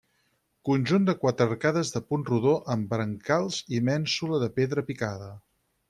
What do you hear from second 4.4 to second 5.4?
de pedra picada.